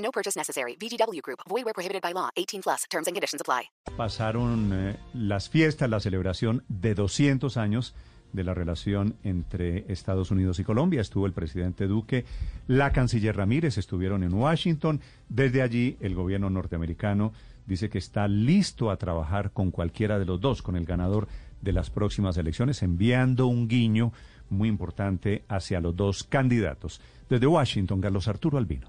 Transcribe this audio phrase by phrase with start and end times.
[0.00, 0.76] No purchase necessary.
[0.76, 1.40] VGW Group.
[1.48, 2.30] Void where prohibited by law.
[2.36, 2.84] 18 plus.
[2.90, 3.70] Terms and conditions apply.
[3.96, 7.94] Pasaron eh, las fiestas, la celebración de 200 años
[8.32, 11.00] de la relación entre Estados Unidos y Colombia.
[11.00, 12.24] Estuvo el presidente Duque,
[12.66, 15.00] la canciller Ramírez, estuvieron en Washington.
[15.28, 17.32] Desde allí, el gobierno norteamericano
[17.66, 21.28] dice que está listo a trabajar con cualquiera de los dos, con el ganador
[21.60, 24.12] de las próximas elecciones, enviando un guiño
[24.48, 27.00] muy importante hacia los dos candidatos.
[27.28, 28.88] Desde Washington, Carlos Arturo Albino.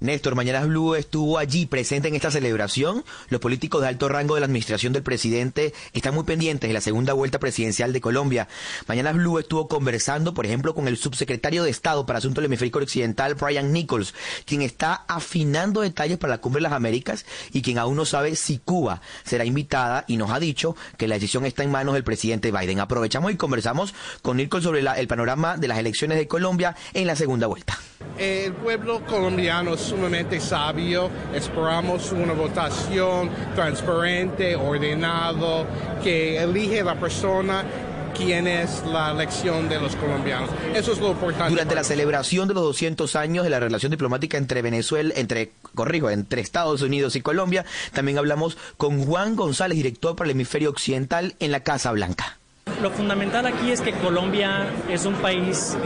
[0.00, 3.04] Néstor, Mañanas Blue estuvo allí presente en esta celebración.
[3.28, 6.80] Los políticos de alto rango de la administración del presidente están muy pendientes de la
[6.80, 8.48] segunda vuelta presidencial de Colombia.
[8.86, 12.78] Mañanas Blue estuvo conversando, por ejemplo, con el subsecretario de Estado para Asuntos del Hemisferio
[12.78, 14.14] Occidental, Brian Nichols,
[14.46, 18.36] quien está afinando detalles para la Cumbre de las Américas y quien aún no sabe
[18.36, 22.04] si Cuba será invitada y nos ha dicho que la decisión está en manos del
[22.04, 22.80] presidente Biden.
[22.80, 23.92] Aprovechamos y conversamos
[24.22, 27.78] con Nichols sobre la- el panorama de las elecciones de Colombia en la segunda vuelta.
[28.20, 31.08] El pueblo colombiano es sumamente sabio.
[31.34, 35.64] Esperamos una votación transparente, ordenado,
[36.04, 37.64] que elige la persona
[38.14, 40.50] quien es la elección de los colombianos.
[40.74, 41.50] Eso es lo importante.
[41.50, 46.10] Durante la celebración de los 200 años de la relación diplomática entre Venezuela, entre, corrijo,
[46.10, 47.64] entre Estados Unidos y Colombia,
[47.94, 52.36] también hablamos con Juan González, director para el hemisferio occidental en la Casa Blanca.
[52.82, 55.76] Lo fundamental aquí es que Colombia es un país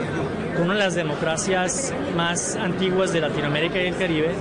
[0.60, 4.34] una de las democracias más antiguas de Latinoamérica y el Caribe,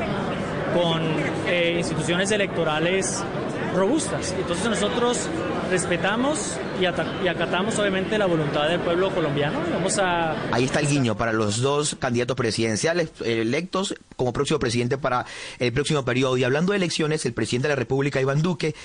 [0.74, 1.02] con
[1.48, 3.24] eh, instituciones electorales
[3.74, 4.34] robustas.
[4.38, 5.28] Entonces nosotros
[5.70, 9.60] respetamos y, ata- y acatamos obviamente la voluntad del pueblo colombiano.
[9.74, 14.98] Vamos a Ahí está el guiño para los dos candidatos presidenciales electos como próximo presidente
[14.98, 15.26] para
[15.60, 16.38] el próximo periodo.
[16.38, 18.76] Y hablando de elecciones, el presidente de la República, Iván Duque,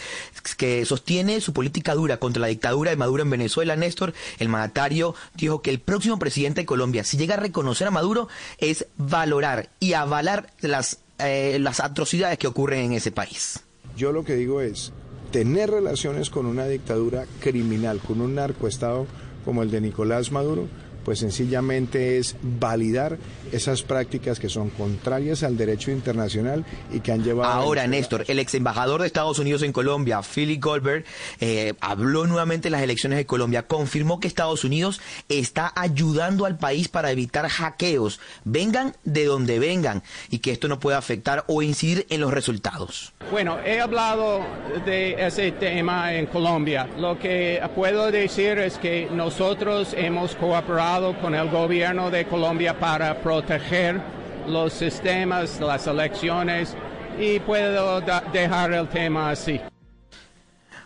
[0.56, 5.14] que sostiene su política dura contra la dictadura de Maduro en Venezuela, Néstor, el mandatario
[5.34, 8.28] dijo que el próximo presidente de Colombia, si llega a reconocer a Maduro,
[8.58, 13.60] es valorar y avalar las, eh, las atrocidades que ocurren en ese país.
[13.98, 14.92] Yo lo que digo es
[15.32, 19.08] tener relaciones con una dictadura criminal, con un narcoestado
[19.44, 20.68] como el de Nicolás Maduro,
[21.08, 23.16] pues sencillamente es validar
[23.50, 27.50] esas prácticas que son contrarias al derecho internacional y que han llevado...
[27.50, 31.06] a Ahora, Néstor, el ex embajador de Estados Unidos en Colombia, Philip Goldberg,
[31.40, 36.58] eh, habló nuevamente en las elecciones de Colombia, confirmó que Estados Unidos está ayudando al
[36.58, 41.62] país para evitar hackeos, vengan de donde vengan, y que esto no puede afectar o
[41.62, 43.14] incidir en los resultados.
[43.30, 44.42] Bueno, he hablado
[44.84, 46.86] de ese tema en Colombia.
[46.98, 53.16] Lo que puedo decir es que nosotros hemos cooperado con el gobierno de Colombia para
[53.20, 54.00] proteger
[54.48, 56.74] los sistemas, las elecciones
[57.20, 58.00] y puedo
[58.32, 59.60] dejar el tema así.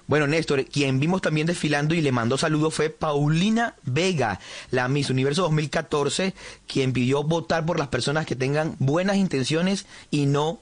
[0.06, 4.39] Bueno, Néstor, quien vimos también desfilando y le mandó saludos fue Paulina Vega,
[4.71, 6.34] la Miss Universo 2014,
[6.67, 10.61] quien pidió votar por las personas que tengan buenas intenciones y no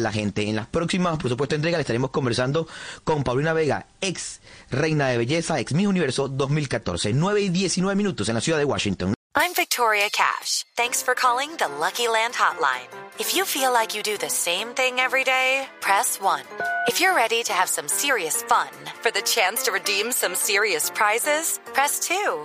[0.00, 0.48] la gente.
[0.48, 2.66] En las próximas, por supuesto, estaremos conversando
[3.04, 4.40] con Paulina Vega, ex
[4.70, 7.12] reina de belleza, ex Miss Universo 2014.
[7.12, 9.14] 9 y 19 minutos en la ciudad de Washington.
[9.36, 10.64] I'm Victoria Cash.
[10.76, 12.88] Thanks for calling the Lucky Land Hotline.
[13.18, 16.42] If you feel like you do the same thing every day, press 1.
[16.88, 18.68] If you're ready to have some serious fun
[19.02, 22.44] for the chance to redeem some serious prizes, press 2.